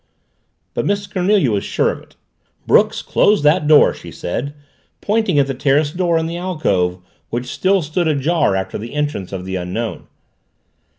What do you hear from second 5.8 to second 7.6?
door in the alcove which